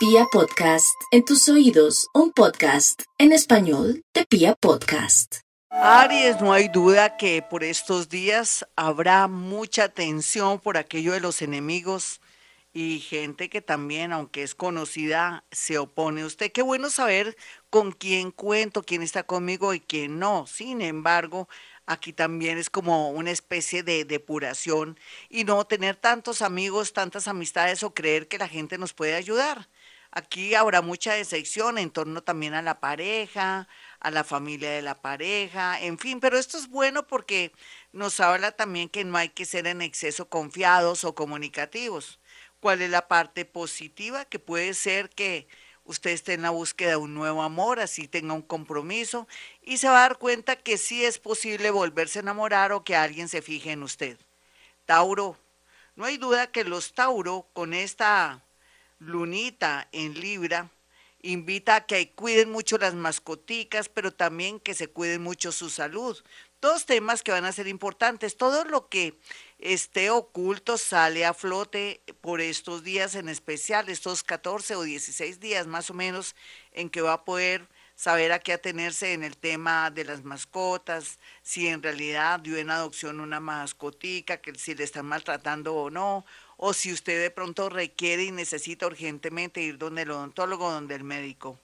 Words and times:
Pia 0.00 0.24
Podcast, 0.32 0.98
en 1.10 1.26
tus 1.26 1.46
oídos, 1.50 2.08
un 2.14 2.32
podcast 2.32 3.02
en 3.18 3.32
español 3.32 4.02
de 4.14 4.24
Pia 4.24 4.54
Podcast. 4.54 5.40
Aries, 5.68 6.40
no 6.40 6.54
hay 6.54 6.68
duda 6.68 7.18
que 7.18 7.42
por 7.42 7.62
estos 7.62 8.08
días 8.08 8.66
habrá 8.76 9.28
mucha 9.28 9.90
tensión 9.90 10.58
por 10.58 10.78
aquello 10.78 11.12
de 11.12 11.20
los 11.20 11.42
enemigos 11.42 12.22
y 12.72 13.00
gente 13.00 13.50
que 13.50 13.60
también, 13.60 14.14
aunque 14.14 14.42
es 14.42 14.54
conocida, 14.54 15.44
se 15.50 15.76
opone 15.76 16.24
usted. 16.24 16.50
Qué 16.50 16.62
bueno 16.62 16.88
saber 16.88 17.36
con 17.68 17.92
quién 17.92 18.30
cuento, 18.30 18.82
quién 18.82 19.02
está 19.02 19.24
conmigo 19.24 19.74
y 19.74 19.80
quién 19.80 20.18
no. 20.18 20.46
Sin 20.46 20.80
embargo, 20.80 21.46
aquí 21.84 22.14
también 22.14 22.56
es 22.56 22.70
como 22.70 23.10
una 23.10 23.32
especie 23.32 23.82
de 23.82 24.06
depuración 24.06 24.98
y 25.28 25.44
no 25.44 25.62
tener 25.66 25.96
tantos 25.96 26.40
amigos, 26.40 26.94
tantas 26.94 27.28
amistades 27.28 27.82
o 27.82 27.92
creer 27.92 28.28
que 28.28 28.38
la 28.38 28.48
gente 28.48 28.78
nos 28.78 28.94
puede 28.94 29.14
ayudar. 29.14 29.68
Aquí 30.12 30.56
habrá 30.56 30.82
mucha 30.82 31.14
decepción 31.14 31.78
en 31.78 31.90
torno 31.90 32.22
también 32.22 32.54
a 32.54 32.62
la 32.62 32.80
pareja, 32.80 33.68
a 34.00 34.10
la 34.10 34.24
familia 34.24 34.70
de 34.70 34.82
la 34.82 35.00
pareja, 35.00 35.80
en 35.80 35.98
fin, 35.98 36.18
pero 36.18 36.36
esto 36.36 36.58
es 36.58 36.68
bueno 36.68 37.06
porque 37.06 37.52
nos 37.92 38.18
habla 38.18 38.50
también 38.50 38.88
que 38.88 39.04
no 39.04 39.16
hay 39.16 39.28
que 39.28 39.44
ser 39.44 39.68
en 39.68 39.82
exceso 39.82 40.28
confiados 40.28 41.04
o 41.04 41.14
comunicativos. 41.14 42.18
¿Cuál 42.58 42.82
es 42.82 42.90
la 42.90 43.06
parte 43.06 43.44
positiva? 43.44 44.24
Que 44.24 44.40
puede 44.40 44.74
ser 44.74 45.10
que 45.10 45.46
usted 45.84 46.10
esté 46.10 46.34
en 46.34 46.42
la 46.42 46.50
búsqueda 46.50 46.90
de 46.90 46.96
un 46.96 47.14
nuevo 47.14 47.42
amor, 47.42 47.78
así 47.78 48.08
tenga 48.08 48.34
un 48.34 48.42
compromiso 48.42 49.28
y 49.62 49.78
se 49.78 49.88
va 49.88 49.98
a 49.98 50.08
dar 50.08 50.18
cuenta 50.18 50.56
que 50.56 50.76
sí 50.76 51.04
es 51.04 51.18
posible 51.20 51.70
volverse 51.70 52.18
a 52.18 52.22
enamorar 52.22 52.72
o 52.72 52.82
que 52.82 52.96
alguien 52.96 53.28
se 53.28 53.42
fije 53.42 53.70
en 53.70 53.84
usted. 53.84 54.18
Tauro, 54.86 55.36
no 55.94 56.04
hay 56.04 56.16
duda 56.16 56.48
que 56.48 56.64
los 56.64 56.94
Tauro 56.94 57.46
con 57.52 57.74
esta 57.74 58.42
lunita 59.00 59.88
en 59.90 60.14
Libra 60.20 60.70
invita 61.22 61.76
a 61.76 61.86
que 61.86 62.12
cuiden 62.12 62.50
mucho 62.50 62.78
las 62.78 62.94
mascoticas, 62.94 63.88
pero 63.88 64.12
también 64.12 64.60
que 64.60 64.74
se 64.74 64.88
cuiden 64.88 65.22
mucho 65.22 65.52
su 65.52 65.68
salud. 65.68 66.16
Dos 66.60 66.86
temas 66.86 67.22
que 67.22 67.32
van 67.32 67.44
a 67.44 67.52
ser 67.52 67.68
importantes. 67.68 68.36
Todo 68.36 68.64
lo 68.64 68.88
que 68.88 69.18
esté 69.58 70.10
oculto 70.10 70.78
sale 70.78 71.24
a 71.24 71.34
flote 71.34 72.02
por 72.20 72.40
estos 72.40 72.84
días 72.84 73.14
en 73.14 73.28
especial, 73.28 73.88
estos 73.88 74.22
14 74.22 74.76
o 74.76 74.82
16 74.82 75.40
días 75.40 75.66
más 75.66 75.90
o 75.90 75.94
menos, 75.94 76.34
en 76.72 76.90
que 76.90 77.00
va 77.00 77.14
a 77.14 77.24
poder 77.24 77.66
saber 78.00 78.32
a 78.32 78.38
qué 78.38 78.54
atenerse 78.54 79.12
en 79.12 79.22
el 79.22 79.36
tema 79.36 79.90
de 79.90 80.04
las 80.04 80.24
mascotas, 80.24 81.18
si 81.42 81.68
en 81.68 81.82
realidad 81.82 82.40
dio 82.40 82.56
en 82.56 82.70
adopción 82.70 83.20
una 83.20 83.40
mascotica, 83.40 84.38
que 84.38 84.54
si 84.54 84.74
le 84.74 84.84
están 84.84 85.04
maltratando 85.04 85.74
o 85.74 85.90
no, 85.90 86.24
o 86.62 86.74
si 86.74 86.92
usted 86.92 87.22
de 87.22 87.30
pronto 87.30 87.70
requiere 87.70 88.24
y 88.24 88.32
necesita 88.32 88.86
urgentemente 88.86 89.62
ir 89.62 89.78
donde 89.78 90.02
el 90.02 90.10
odontólogo, 90.10 90.70
donde 90.70 90.94
el 90.94 91.04
médico. 91.04 91.58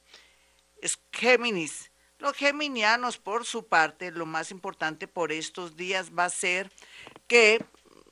Es 0.80 0.98
Géminis. 1.12 1.90
Los 2.18 2.34
geminianos, 2.34 3.18
por 3.18 3.44
su 3.44 3.66
parte, 3.66 4.10
lo 4.10 4.24
más 4.24 4.50
importante 4.50 5.06
por 5.06 5.32
estos 5.32 5.76
días 5.76 6.12
va 6.18 6.24
a 6.24 6.30
ser 6.30 6.72
que 7.26 7.62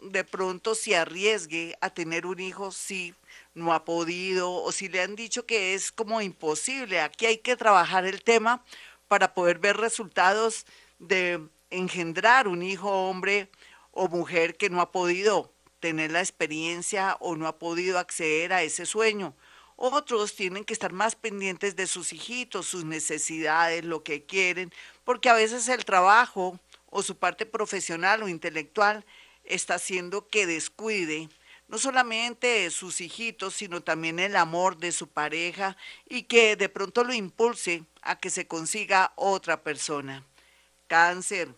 de 0.03 0.25
pronto 0.25 0.75
se 0.75 0.95
arriesgue 0.95 1.75
a 1.81 1.89
tener 1.89 2.27
un 2.27 2.39
hijo 2.39 2.71
si 2.71 3.15
no 3.55 3.73
ha 3.73 3.87
podido 3.87 4.53
o 4.53 4.71
si 4.71 4.91
le 4.91 5.01
han 5.01 5.17
dicho 5.17 5.47
que 5.47 5.73
es 5.73 5.91
como 5.91 6.21
imposible. 6.21 7.01
Aquí 7.01 7.25
hay 7.25 7.39
que 7.39 7.57
trabajar 7.57 8.05
el 8.05 8.23
tema 8.23 8.63
para 9.09 9.33
poder 9.33 9.59
ver 9.59 9.79
resultados 9.79 10.67
de 10.99 11.41
engendrar 11.71 12.47
un 12.47 12.63
hijo 12.63 13.09
hombre 13.09 13.49
o 13.91 14.07
mujer 14.09 14.59
que 14.59 14.69
no 14.69 14.83
ha 14.83 14.93
podido 14.93 15.54
tener 15.85 16.13
la 16.13 16.21
experiencia 16.21 17.19
o 17.21 17.37
no 17.37 17.47
ha 17.47 17.59
podido 17.59 17.99
acceder 17.99 18.55
a 18.55 18.63
ese 18.63 18.87
sueño. 18.87 19.35
Otros 19.77 20.35
tienen 20.35 20.65
que 20.65 20.73
estar 20.73 20.95
más 20.95 21.15
pendientes 21.15 21.77
de 21.77 21.87
sus 21.87 22.15
hijitos, 22.15 22.65
sus 22.65 22.87
necesidades, 22.87 23.85
lo 23.85 24.03
que 24.03 24.25
quieren, 24.25 24.73
porque 25.05 25.29
a 25.29 25.35
veces 25.35 25.69
el 25.69 25.85
trabajo 25.85 26.59
o 26.89 27.03
su 27.03 27.19
parte 27.19 27.45
profesional 27.45 28.23
o 28.23 28.31
intelectual 28.31 29.05
está 29.45 29.75
haciendo 29.75 30.27
que 30.27 30.47
descuide 30.47 31.29
no 31.69 31.77
solamente 31.77 32.71
sus 32.71 33.03
hijitos, 33.03 33.53
sino 33.53 33.83
también 33.83 34.19
el 34.19 34.37
amor 34.37 34.79
de 34.79 34.91
su 34.91 35.09
pareja 35.09 35.77
y 36.09 36.23
que 36.23 36.57
de 36.57 36.71
pronto 36.71 37.05
lo 37.05 37.13
impulse 37.13 37.85
a 38.01 38.19
que 38.19 38.31
se 38.31 38.47
consiga 38.47 39.13
otra 39.17 39.63
persona. 39.63 40.25
Cáncer. 40.87 41.55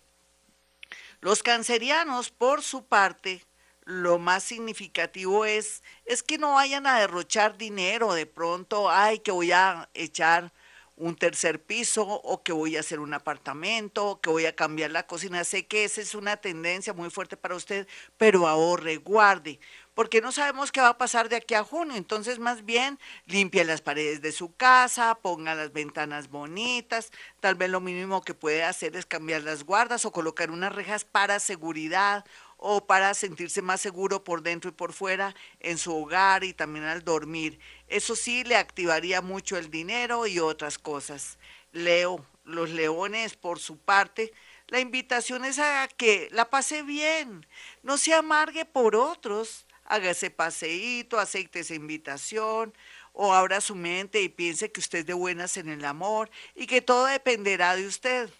Los 1.21 1.45
cancerianos, 1.45 2.31
por 2.31 2.65
su 2.65 2.84
parte, 2.84 3.45
lo 3.87 4.19
más 4.19 4.43
significativo 4.43 5.45
es, 5.45 5.83
es 6.05 6.23
que 6.23 6.39
no 6.39 6.55
vayan 6.55 6.87
a 6.87 6.99
derrochar 6.99 7.57
dinero 7.57 8.13
de 8.13 8.27
pronto, 8.27 8.91
ay, 8.91 9.21
que 9.21 9.31
voy 9.31 9.53
a 9.53 9.89
echar 9.95 10.53
un 10.97 11.15
tercer 11.15 11.63
piso 11.63 12.03
o 12.05 12.43
que 12.43 12.53
voy 12.53 12.77
a 12.77 12.81
hacer 12.81 13.01
un 13.01 13.15
apartamento 13.15 14.07
o 14.07 14.21
que 14.21 14.31
voy 14.31 14.47
a 14.47 14.57
cambiar 14.57 14.91
la 14.91 15.07
cocina. 15.07 15.45
Sé 15.45 15.67
que 15.67 15.85
esa 15.85 16.01
es 16.01 16.15
una 16.15 16.39
tendencia 16.39 16.95
muy 16.95 17.11
fuerte 17.11 17.37
para 17.37 17.55
usted, 17.55 17.87
pero 18.17 18.49
ahorre, 18.49 18.97
guarde, 18.97 19.61
porque 19.95 20.21
no 20.21 20.33
sabemos 20.33 20.73
qué 20.73 20.81
va 20.81 20.89
a 20.89 20.99
pasar 20.99 21.29
de 21.29 21.37
aquí 21.37 21.55
a 21.55 21.63
junio. 21.63 21.97
Entonces, 21.97 22.39
más 22.39 22.65
bien, 22.65 22.99
limpie 23.27 23.65
las 23.65 23.83
paredes 23.83 24.21
de 24.23 24.33
su 24.33 24.55
casa, 24.57 25.15
ponga 25.21 25.55
las 25.55 25.73
ventanas 25.73 26.29
bonitas. 26.29 27.13
Tal 27.41 27.55
vez 27.55 27.71
lo 27.71 27.81
mínimo 27.81 28.23
que 28.23 28.35
puede 28.35 28.65
hacer 28.65 28.97
es 28.97 29.07
cambiar 29.07 29.43
las 29.43 29.65
guardas 29.65 30.07
o 30.07 30.13
colocar 30.13 30.51
unas 30.51 30.75
rejas 30.75 31.05
para 31.05 31.41
seguridad 31.41 32.25
o 32.56 32.87
para 32.87 33.15
sentirse 33.15 33.62
más 33.62 33.81
seguro 33.81 34.25
por 34.25 34.43
dentro 34.43 34.71
y 34.71 34.75
por 34.75 34.93
fuera 34.93 35.34
en 35.61 35.78
su 35.78 35.94
hogar 35.94 36.44
y 36.44 36.53
también 36.53 36.84
al 36.84 37.05
dormir. 37.05 37.59
Eso 37.89 38.17
sí 38.17 38.44
le 38.44 38.56
activaría 38.56 39.21
mucho 39.21 39.56
el 39.56 39.71
dinero 39.71 40.27
y 40.27 40.39
otras 40.39 40.78
cosas. 40.78 41.39
Leo, 41.72 42.25
los 42.45 42.71
leones 42.71 43.37
por 43.37 43.59
su 43.59 43.78
parte, 43.78 44.33
la 44.69 44.81
invitación 44.81 45.45
es 45.45 45.59
a 45.59 45.89
que 45.97 46.28
la 46.33 46.50
pase 46.50 46.83
bien, 46.83 47.47
no 47.83 47.99
se 47.99 48.15
amargue 48.15 48.65
por 48.65 48.97
otros, 48.97 49.66
haga 49.84 50.11
ese 50.11 50.31
paseíto, 50.31 51.21
acepte 51.21 51.61
esa 51.61 51.75
invitación, 51.75 52.75
o 53.12 53.33
abra 53.33 53.61
su 53.61 53.75
mente 53.75 54.21
y 54.21 54.28
piense 54.28 54.71
que 54.71 54.81
usted 54.81 55.00
es 55.00 55.06
de 55.06 55.15
buenas 55.15 55.56
en 55.56 55.69
el 55.71 55.84
amor 55.84 56.31
y 56.55 56.66
que 56.66 56.83
todo 56.83 57.06
dependerá 57.06 57.75
de 57.75 57.87
usted 57.87 58.31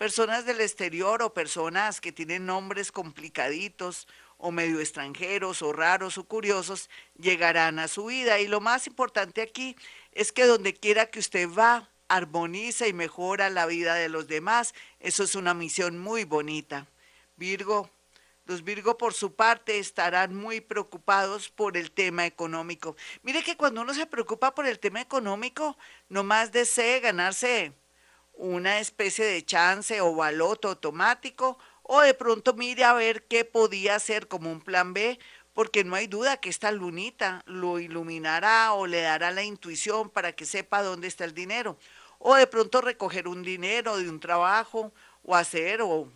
personas 0.00 0.46
del 0.46 0.62
exterior 0.62 1.22
o 1.22 1.34
personas 1.34 2.00
que 2.00 2.10
tienen 2.10 2.46
nombres 2.46 2.90
complicaditos 2.90 4.08
o 4.38 4.50
medio 4.50 4.80
extranjeros 4.80 5.60
o 5.60 5.74
raros 5.74 6.16
o 6.16 6.24
curiosos 6.24 6.88
llegarán 7.18 7.78
a 7.78 7.86
su 7.86 8.06
vida. 8.06 8.40
Y 8.40 8.48
lo 8.48 8.62
más 8.62 8.86
importante 8.86 9.42
aquí 9.42 9.76
es 10.12 10.32
que 10.32 10.46
donde 10.46 10.72
quiera 10.72 11.10
que 11.10 11.18
usted 11.18 11.50
va, 11.50 11.90
armoniza 12.08 12.86
y 12.86 12.94
mejora 12.94 13.50
la 13.50 13.66
vida 13.66 13.94
de 13.94 14.08
los 14.08 14.26
demás. 14.26 14.72
Eso 15.00 15.22
es 15.22 15.34
una 15.34 15.52
misión 15.52 15.98
muy 15.98 16.24
bonita. 16.24 16.86
Virgo, 17.36 17.90
los 18.46 18.64
Virgo 18.64 18.96
por 18.96 19.12
su 19.12 19.34
parte 19.34 19.78
estarán 19.78 20.34
muy 20.34 20.62
preocupados 20.62 21.50
por 21.50 21.76
el 21.76 21.90
tema 21.90 22.24
económico. 22.24 22.96
Mire 23.22 23.42
que 23.42 23.58
cuando 23.58 23.82
uno 23.82 23.92
se 23.92 24.06
preocupa 24.06 24.54
por 24.54 24.66
el 24.66 24.78
tema 24.78 25.02
económico, 25.02 25.76
nomás 26.08 26.52
desee 26.52 27.00
ganarse 27.00 27.74
una 28.40 28.78
especie 28.78 29.26
de 29.26 29.44
chance 29.44 30.00
o 30.00 30.14
baloto 30.14 30.68
automático 30.68 31.58
o 31.82 32.00
de 32.00 32.14
pronto 32.14 32.54
mire 32.54 32.84
a 32.84 32.94
ver 32.94 33.24
qué 33.24 33.44
podía 33.44 33.96
hacer 33.96 34.28
como 34.28 34.50
un 34.50 34.62
plan 34.62 34.94
B, 34.94 35.18
porque 35.52 35.84
no 35.84 35.94
hay 35.94 36.06
duda 36.06 36.38
que 36.38 36.48
esta 36.48 36.72
lunita 36.72 37.42
lo 37.44 37.78
iluminará 37.78 38.72
o 38.72 38.86
le 38.86 39.02
dará 39.02 39.30
la 39.30 39.42
intuición 39.42 40.08
para 40.08 40.32
que 40.32 40.46
sepa 40.46 40.82
dónde 40.82 41.06
está 41.08 41.24
el 41.24 41.34
dinero. 41.34 41.76
O 42.18 42.34
de 42.34 42.46
pronto 42.46 42.80
recoger 42.80 43.28
un 43.28 43.42
dinero 43.42 43.98
de 43.98 44.08
un 44.08 44.20
trabajo 44.20 44.92
o 45.22 45.36
hacer 45.36 45.82
o, 45.82 46.08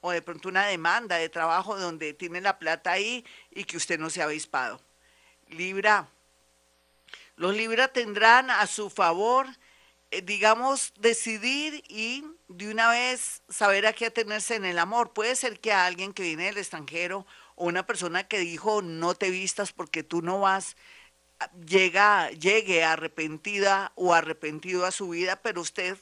o 0.00 0.10
de 0.10 0.22
pronto 0.22 0.48
una 0.48 0.66
demanda 0.66 1.16
de 1.16 1.28
trabajo 1.28 1.78
donde 1.78 2.14
tiene 2.14 2.40
la 2.40 2.58
plata 2.58 2.92
ahí 2.92 3.24
y 3.50 3.64
que 3.64 3.76
usted 3.76 3.98
no 3.98 4.08
se 4.08 4.22
ha 4.22 4.26
avispado. 4.26 4.80
Libra. 5.48 6.08
Los 7.36 7.54
Libra 7.54 7.88
tendrán 7.88 8.50
a 8.50 8.66
su 8.66 8.88
favor 8.88 9.46
digamos, 10.24 10.92
decidir 10.98 11.82
y 11.88 12.24
de 12.48 12.70
una 12.70 12.90
vez 12.90 13.42
saber 13.48 13.86
a 13.86 13.92
qué 13.92 14.06
atenerse 14.06 14.54
en 14.56 14.64
el 14.64 14.78
amor. 14.78 15.12
Puede 15.12 15.36
ser 15.36 15.60
que 15.60 15.72
a 15.72 15.86
alguien 15.86 16.12
que 16.12 16.22
viene 16.22 16.44
del 16.46 16.58
extranjero 16.58 17.26
o 17.56 17.66
una 17.66 17.86
persona 17.86 18.24
que 18.28 18.38
dijo 18.38 18.82
no 18.82 19.14
te 19.14 19.30
vistas 19.30 19.72
porque 19.72 20.02
tú 20.02 20.22
no 20.22 20.40
vas, 20.40 20.76
llega, 21.66 22.30
llegue 22.30 22.84
arrepentida 22.84 23.92
o 23.96 24.14
arrepentido 24.14 24.86
a 24.86 24.92
su 24.92 25.10
vida, 25.10 25.36
pero 25.42 25.60
usted 25.60 25.98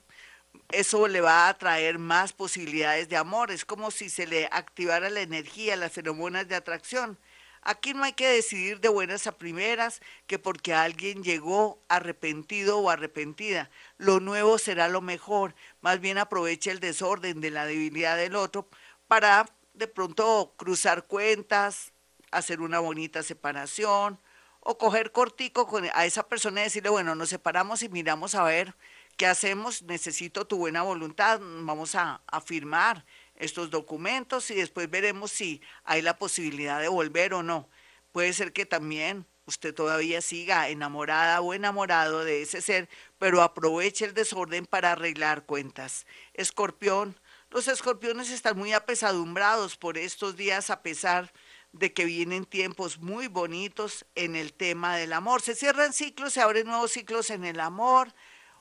eso 0.70 1.08
le 1.08 1.20
va 1.20 1.48
a 1.48 1.58
traer 1.58 1.98
más 1.98 2.32
posibilidades 2.32 3.08
de 3.08 3.16
amor. 3.16 3.50
Es 3.50 3.64
como 3.64 3.90
si 3.90 4.10
se 4.10 4.26
le 4.26 4.48
activara 4.52 5.10
la 5.10 5.20
energía, 5.22 5.76
las 5.76 5.92
feromonas 5.92 6.48
de 6.48 6.56
atracción. 6.56 7.18
Aquí 7.66 7.94
no 7.94 8.04
hay 8.04 8.12
que 8.12 8.28
decidir 8.28 8.80
de 8.80 8.90
buenas 8.90 9.26
a 9.26 9.38
primeras 9.38 10.02
que 10.26 10.38
porque 10.38 10.74
alguien 10.74 11.24
llegó 11.24 11.82
arrepentido 11.88 12.78
o 12.78 12.90
arrepentida, 12.90 13.70
lo 13.96 14.20
nuevo 14.20 14.58
será 14.58 14.88
lo 14.88 15.00
mejor. 15.00 15.54
Más 15.80 15.98
bien 15.98 16.18
aproveche 16.18 16.70
el 16.70 16.78
desorden 16.78 17.40
de 17.40 17.50
la 17.50 17.64
debilidad 17.64 18.18
del 18.18 18.36
otro 18.36 18.68
para 19.08 19.46
de 19.72 19.88
pronto 19.88 20.52
cruzar 20.58 21.06
cuentas, 21.06 21.92
hacer 22.30 22.60
una 22.60 22.80
bonita 22.80 23.22
separación 23.22 24.20
o 24.60 24.76
coger 24.76 25.10
cortico 25.10 25.66
a 25.94 26.04
esa 26.04 26.28
persona 26.28 26.60
y 26.60 26.64
decirle, 26.64 26.90
bueno, 26.90 27.14
nos 27.14 27.30
separamos 27.30 27.82
y 27.82 27.88
miramos 27.88 28.34
a 28.34 28.44
ver 28.44 28.74
qué 29.16 29.26
hacemos, 29.26 29.82
necesito 29.82 30.46
tu 30.46 30.58
buena 30.58 30.82
voluntad, 30.82 31.40
vamos 31.40 31.94
a, 31.94 32.20
a 32.26 32.40
firmar 32.42 33.06
estos 33.36 33.70
documentos 33.70 34.50
y 34.50 34.54
después 34.54 34.90
veremos 34.90 35.30
si 35.30 35.60
hay 35.84 36.02
la 36.02 36.18
posibilidad 36.18 36.80
de 36.80 36.88
volver 36.88 37.34
o 37.34 37.42
no. 37.42 37.68
Puede 38.12 38.32
ser 38.32 38.52
que 38.52 38.66
también 38.66 39.26
usted 39.46 39.74
todavía 39.74 40.22
siga 40.22 40.68
enamorada 40.68 41.40
o 41.40 41.52
enamorado 41.54 42.24
de 42.24 42.42
ese 42.42 42.62
ser, 42.62 42.88
pero 43.18 43.42
aproveche 43.42 44.04
el 44.04 44.14
desorden 44.14 44.66
para 44.66 44.92
arreglar 44.92 45.44
cuentas. 45.44 46.06
Escorpión, 46.32 47.18
los 47.50 47.68
escorpiones 47.68 48.30
están 48.30 48.56
muy 48.56 48.72
apesadumbrados 48.72 49.76
por 49.76 49.98
estos 49.98 50.36
días 50.36 50.70
a 50.70 50.82
pesar 50.82 51.32
de 51.72 51.92
que 51.92 52.04
vienen 52.04 52.44
tiempos 52.44 52.98
muy 52.98 53.26
bonitos 53.26 54.06
en 54.14 54.36
el 54.36 54.52
tema 54.52 54.96
del 54.96 55.12
amor. 55.12 55.42
Se 55.42 55.54
cierran 55.54 55.92
ciclos, 55.92 56.32
se 56.32 56.40
abren 56.40 56.66
nuevos 56.66 56.92
ciclos 56.92 57.30
en 57.30 57.44
el 57.44 57.60
amor 57.60 58.14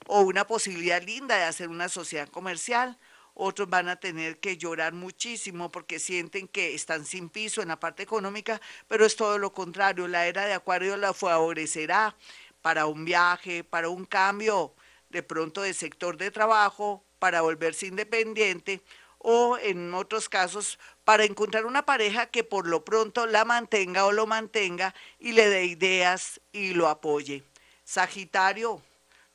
o 0.07 0.21
una 0.21 0.45
posibilidad 0.45 1.01
linda 1.01 1.37
de 1.37 1.43
hacer 1.43 1.69
una 1.69 1.89
sociedad 1.89 2.27
comercial. 2.27 2.97
Otros 3.35 3.69
van 3.69 3.89
a 3.89 3.95
tener 3.95 4.39
que 4.39 4.57
llorar 4.57 4.93
muchísimo 4.93 5.71
porque 5.71 5.99
sienten 5.99 6.47
que 6.47 6.75
están 6.75 7.05
sin 7.05 7.29
piso 7.29 7.61
en 7.61 7.69
la 7.69 7.79
parte 7.79 8.03
económica, 8.03 8.61
pero 8.87 9.05
es 9.05 9.15
todo 9.15 9.37
lo 9.37 9.53
contrario. 9.53 10.07
La 10.07 10.27
era 10.27 10.45
de 10.45 10.53
Acuario 10.53 10.97
la 10.97 11.13
favorecerá 11.13 12.15
para 12.61 12.85
un 12.85 13.05
viaje, 13.05 13.63
para 13.63 13.89
un 13.89 14.05
cambio 14.05 14.73
de 15.09 15.23
pronto 15.23 15.61
de 15.61 15.73
sector 15.73 16.17
de 16.17 16.31
trabajo 16.31 17.03
para 17.19 17.41
volverse 17.41 17.87
independiente 17.87 18.81
o 19.19 19.57
en 19.57 19.93
otros 19.93 20.27
casos 20.27 20.77
para 21.05 21.23
encontrar 21.23 21.65
una 21.65 21.85
pareja 21.85 22.25
que 22.25 22.43
por 22.43 22.67
lo 22.67 22.83
pronto 22.83 23.25
la 23.25 23.45
mantenga 23.45 24.05
o 24.05 24.11
lo 24.11 24.27
mantenga 24.27 24.93
y 25.19 25.31
le 25.31 25.47
dé 25.47 25.65
ideas 25.65 26.41
y 26.51 26.73
lo 26.73 26.89
apoye. 26.89 27.43
Sagitario, 27.85 28.81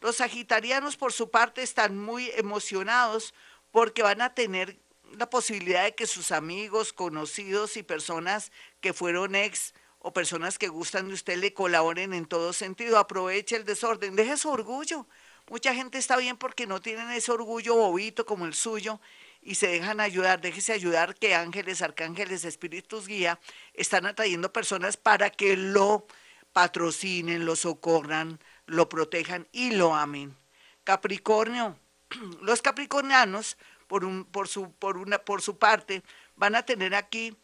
los 0.01 0.17
sagitarianos 0.17 0.97
por 0.97 1.13
su 1.13 1.31
parte 1.31 1.63
están 1.63 1.99
muy 1.99 2.31
emocionados 2.37 3.35
porque 3.71 4.03
van 4.03 4.21
a 4.21 4.35
tener 4.35 4.79
la 5.17 5.31
posibilidad 5.31 5.85
de 5.85 5.95
que 5.95 6.07
sus 6.07 6.33
amigos, 6.33 6.93
conocidos 6.93 7.77
y 7.77 7.83
personas 7.83 8.53
que 8.81 8.93
fueron 8.93 9.35
ex 9.35 9.75
o 9.99 10.13
personas 10.13 10.59
que 10.59 10.69
gustan 10.69 11.09
de 11.09 11.15
usted 11.15 11.39
le 11.39 11.55
colaboren 11.55 12.13
en 12.13 12.27
todo 12.27 12.53
sentido. 12.53 12.99
Aproveche 12.99 13.57
el 13.57 13.65
desorden, 13.65 14.17
deje 14.17 14.37
su 14.37 14.49
orgullo. 14.51 15.07
Mucha 15.51 15.75
gente 15.75 15.99
está 15.99 16.17
bien 16.19 16.37
porque 16.37 16.67
no 16.67 16.81
tienen 16.81 17.11
ese 17.11 17.33
orgullo 17.33 17.75
bobito 17.75 18.27
como 18.27 18.45
el 18.45 18.55
suyo 18.55 19.01
y 19.41 19.55
se 19.55 19.69
dejan 19.69 19.99
ayudar, 19.99 20.41
déjese 20.41 20.73
ayudar 20.73 21.15
que 21.15 21.35
ángeles, 21.35 21.81
arcángeles, 21.81 22.45
espíritus 22.45 23.07
guía 23.07 23.41
están 23.73 24.05
atrayendo 24.05 24.53
personas 24.53 24.99
para 24.99 25.31
que 25.31 25.57
lo 25.57 26.07
patrocinen, 26.53 27.47
lo 27.47 27.57
socorran, 27.57 28.41
lo 28.67 28.89
protejan 28.91 29.49
y 29.53 29.71
lo 29.71 29.95
amen. 29.95 30.37
Capricornio, 30.85 31.79
los 32.43 32.63
capricornianos, 32.63 33.57
por, 33.87 34.05
un, 34.05 34.25
por, 34.25 34.49
su, 34.49 34.73
por, 34.73 34.99
una, 34.99 35.19
por 35.19 35.43
su 35.43 35.59
parte, 35.59 36.03
van 36.37 36.55
a 36.55 36.63
tener 36.63 36.95
aquí 36.95 37.37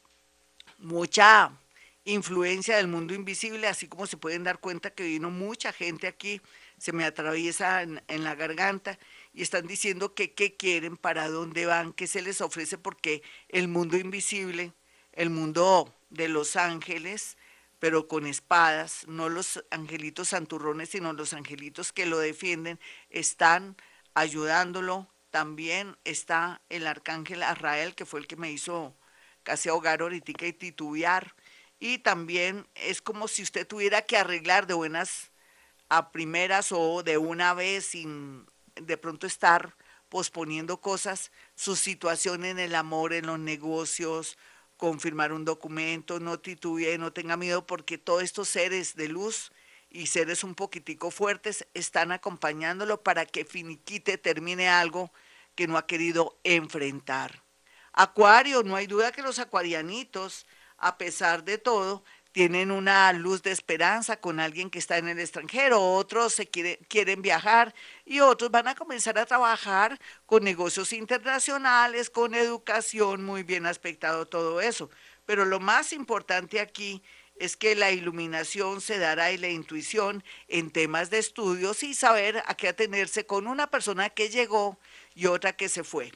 mucha 0.79 1.51
influencia 2.05 2.77
del 2.77 2.89
mundo 2.89 3.15
invisible, 3.15 3.67
así 3.67 3.89
como 3.89 4.07
se 4.07 4.19
pueden 4.19 4.45
dar 4.45 4.59
cuenta 4.59 4.91
que 4.91 5.05
vino 5.05 5.31
mucha 5.31 5.73
gente 5.73 6.07
aquí 6.07 6.41
se 6.79 6.93
me 6.93 7.05
atraviesa 7.05 7.83
en, 7.83 8.25
la 8.25 8.35
garganta 8.35 8.99
y 9.33 9.43
están 9.43 9.67
diciendo 9.67 10.15
que 10.15 10.33
qué 10.33 10.55
quieren, 10.55 10.97
para 10.97 11.29
dónde 11.29 11.67
van, 11.67 11.93
qué 11.93 12.07
se 12.07 12.21
les 12.21 12.41
ofrece, 12.41 12.77
porque 12.77 13.23
el 13.49 13.69
mundo 13.69 13.97
invisible, 13.97 14.73
el 15.13 15.31
mundo 15.31 15.95
de 16.11 16.29
los 16.29 16.57
ángeles, 16.57 17.39
pero 17.79 18.07
con 18.07 18.27
espadas, 18.27 19.07
no 19.09 19.29
los 19.29 19.65
angelitos 19.71 20.29
santurrones, 20.29 20.91
sino 20.91 21.13
los 21.13 21.33
angelitos 21.33 21.93
que 21.93 22.07
lo 22.07 22.19
defienden, 22.19 22.79
están 23.09 23.77
ayudándolo. 24.15 25.09
También 25.31 25.97
está 26.05 26.63
el 26.69 26.87
arcángel 26.87 27.43
Arrael, 27.43 27.95
que 27.95 28.07
fue 28.07 28.21
el 28.21 28.27
que 28.27 28.37
me 28.37 28.51
hizo 28.51 28.95
casi 29.43 29.69
ahogar 29.69 30.01
ahorita 30.01 30.33
y 30.47 30.53
titubear. 30.53 31.35
Y 31.79 31.99
también 31.99 32.67
es 32.75 33.03
como 33.03 33.29
si 33.29 33.43
usted 33.43 33.67
tuviera 33.67 34.03
que 34.03 34.17
arreglar 34.17 34.67
de 34.67 34.75
buenas 34.75 35.33
a 35.89 36.13
primeras 36.13 36.73
o 36.73 37.03
de 37.03 37.19
una 37.19 37.53
vez 37.53 37.87
sin 37.87 38.47
de 38.77 38.97
pronto 38.97 39.27
estar 39.27 39.77
posponiendo 40.09 40.81
cosas, 40.81 41.33
su 41.55 41.77
situación 41.77 42.45
en 42.45 42.59
el 42.59 42.75
amor, 42.75 43.13
en 43.13 43.27
los 43.27 43.39
negocios, 43.39 44.39
confirmar 44.77 45.33
un 45.33 45.45
documento, 45.45 46.21
no 46.21 46.39
titubee, 46.39 46.99
no 46.99 47.13
tenga 47.13 47.37
miedo, 47.37 47.67
porque 47.67 47.99
todos 47.99 48.23
estos 48.23 48.49
seres 48.49 48.95
de 48.95 49.09
luz 49.09 49.51
y 49.95 50.07
seres 50.07 50.43
un 50.43 50.57
poquitico 50.57 51.13
fuertes 51.13 51.67
están 51.73 52.11
acompañándolo 52.11 53.03
para 53.03 53.27
que 53.27 53.45
finiquite, 53.45 54.19
termine 54.19 54.69
algo 54.69 55.13
que 55.55 55.69
no 55.69 55.79
ha 55.79 55.87
querido 55.87 56.37
enfrentar. 56.43 57.45
Acuario, 57.93 58.65
no 58.65 58.75
hay 58.75 58.89
duda 58.89 59.13
que 59.13 59.23
los 59.23 59.39
acuarianitos, 59.39 60.47
a 60.79 60.99
pesar 60.99 61.45
de 61.45 61.59
todo, 61.59 62.03
tienen 62.33 62.73
una 62.73 63.13
luz 63.13 63.45
de 63.45 63.53
esperanza 63.53 64.17
con 64.17 64.41
alguien 64.41 64.69
que 64.69 64.81
está 64.81 64.99
en 64.99 65.07
el 65.07 65.21
extranjero, 65.21 65.81
otros 65.81 66.35
se 66.35 66.49
quieren 66.49 67.23
viajar 67.23 67.73
y 68.05 68.19
otros 68.19 68.51
van 68.51 68.67
a 68.67 68.75
comenzar 68.75 69.17
a 69.17 69.27
trabajar 69.27 70.01
con 70.27 70.43
negocios 70.43 70.93
internacionales, 70.93 72.11
con 72.11 72.35
educación, 72.35 73.25
muy 73.25 73.45
bien 73.45 73.65
aspectado 73.65 74.27
todo 74.27 74.61
eso. 74.61 74.91
Pero 75.25 75.45
lo 75.45 75.61
más 75.61 75.93
importante 75.93 76.59
aquí 76.59 77.01
es 77.37 77.57
que 77.57 77.75
la 77.75 77.91
iluminación 77.91 78.81
se 78.81 78.99
dará 78.99 79.33
y 79.33 79.39
la 79.39 79.49
intuición 79.49 80.25
en 80.49 80.71
temas 80.71 81.11
de 81.11 81.19
estudios 81.19 81.83
y 81.83 81.95
saber 81.95 82.43
a 82.47 82.55
qué 82.55 82.69
atenerse 82.69 83.27
con 83.27 83.47
una 83.47 83.71
persona 83.71 84.11
que 84.11 84.29
llegó 84.29 84.79
y 85.15 85.27
otra 85.27 85.55
que 85.55 85.69
se 85.69 85.85
fue. 85.85 86.13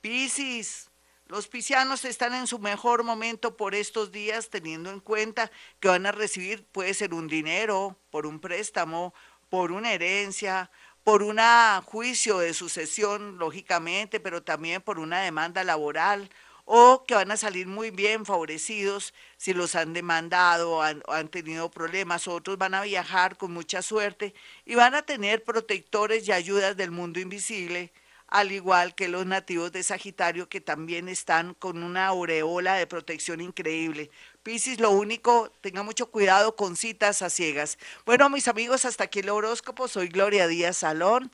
Piscis, 0.00 0.90
los 1.26 1.48
piscianos 1.48 2.04
están 2.04 2.34
en 2.34 2.46
su 2.46 2.58
mejor 2.58 3.02
momento 3.02 3.56
por 3.56 3.74
estos 3.74 4.12
días, 4.12 4.50
teniendo 4.50 4.90
en 4.90 5.00
cuenta 5.00 5.50
que 5.80 5.88
van 5.88 6.04
a 6.04 6.12
recibir, 6.12 6.66
puede 6.66 6.92
ser 6.92 7.14
un 7.14 7.28
dinero, 7.28 7.98
por 8.10 8.26
un 8.26 8.40
préstamo, 8.40 9.14
por 9.48 9.72
una 9.72 9.92
herencia, 9.92 10.70
por 11.02 11.22
un 11.22 11.38
juicio 11.84 12.38
de 12.38 12.54
sucesión, 12.54 13.38
lógicamente, 13.38 14.20
pero 14.20 14.42
también 14.42 14.82
por 14.82 14.98
una 14.98 15.20
demanda 15.20 15.64
laboral, 15.64 16.30
o 16.64 17.04
que 17.06 17.14
van 17.14 17.30
a 17.30 17.36
salir 17.36 17.66
muy 17.66 17.90
bien 17.90 18.24
favorecidos 18.24 19.14
si 19.36 19.52
los 19.52 19.74
han 19.74 19.92
demandado, 19.92 20.82
han, 20.82 21.02
han 21.08 21.28
tenido 21.28 21.70
problemas, 21.70 22.28
otros 22.28 22.58
van 22.58 22.74
a 22.74 22.82
viajar 22.82 23.36
con 23.36 23.52
mucha 23.52 23.82
suerte 23.82 24.34
y 24.64 24.74
van 24.74 24.94
a 24.94 25.02
tener 25.02 25.44
protectores 25.44 26.26
y 26.28 26.32
ayudas 26.32 26.76
del 26.76 26.90
mundo 26.90 27.20
invisible 27.20 27.92
al 28.28 28.50
igual 28.50 28.96
que 28.96 29.06
los 29.06 29.26
nativos 29.26 29.70
de 29.70 29.82
Sagitario 29.82 30.48
que 30.48 30.60
también 30.60 31.08
están 31.08 31.54
con 31.54 31.82
una 31.82 32.06
aureola 32.08 32.74
de 32.74 32.86
protección 32.86 33.40
increíble. 33.40 34.10
Piscis, 34.42 34.80
lo 34.80 34.90
único, 34.90 35.52
tenga 35.60 35.84
mucho 35.84 36.10
cuidado 36.10 36.56
con 36.56 36.74
citas 36.76 37.22
a 37.22 37.30
ciegas. 37.30 37.78
Bueno, 38.04 38.28
mis 38.30 38.48
amigos, 38.48 38.84
hasta 38.86 39.04
aquí 39.04 39.20
el 39.20 39.30
horóscopo. 39.30 39.86
Soy 39.86 40.08
Gloria 40.08 40.48
Díaz 40.48 40.78
Salón 40.78 41.30